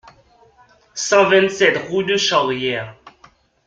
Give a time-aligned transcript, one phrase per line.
[0.95, 2.95] cent vingt-sept rue de Charrière